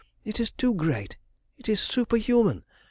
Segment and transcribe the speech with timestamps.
[0.25, 1.17] It is too great.
[1.59, 2.63] It is superhuman!